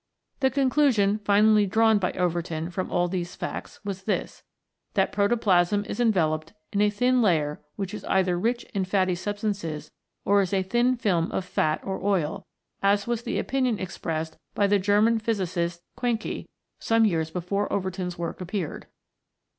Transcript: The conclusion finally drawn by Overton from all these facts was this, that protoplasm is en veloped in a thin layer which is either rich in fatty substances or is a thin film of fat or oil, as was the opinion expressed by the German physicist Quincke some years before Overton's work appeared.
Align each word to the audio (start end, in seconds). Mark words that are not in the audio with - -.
The 0.39 0.49
conclusion 0.49 1.19
finally 1.19 1.67
drawn 1.67 1.99
by 1.99 2.11
Overton 2.13 2.71
from 2.71 2.89
all 2.89 3.07
these 3.07 3.35
facts 3.35 3.79
was 3.85 4.05
this, 4.05 4.41
that 4.95 5.11
protoplasm 5.11 5.85
is 5.87 5.99
en 5.99 6.11
veloped 6.11 6.53
in 6.73 6.81
a 6.81 6.89
thin 6.89 7.21
layer 7.21 7.61
which 7.75 7.93
is 7.93 8.03
either 8.05 8.35
rich 8.35 8.63
in 8.73 8.83
fatty 8.83 9.13
substances 9.13 9.91
or 10.25 10.41
is 10.41 10.53
a 10.53 10.63
thin 10.63 10.95
film 10.95 11.31
of 11.31 11.45
fat 11.45 11.81
or 11.83 12.03
oil, 12.03 12.47
as 12.81 13.05
was 13.05 13.21
the 13.21 13.37
opinion 13.37 13.77
expressed 13.77 14.37
by 14.55 14.65
the 14.65 14.79
German 14.79 15.19
physicist 15.19 15.83
Quincke 15.95 16.47
some 16.79 17.05
years 17.05 17.29
before 17.29 17.71
Overton's 17.71 18.17
work 18.17 18.41
appeared. 18.41 18.87